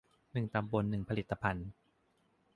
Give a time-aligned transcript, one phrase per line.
[0.33, 1.67] หนึ่งตำบลหนึ่งผลิตภัณฑ์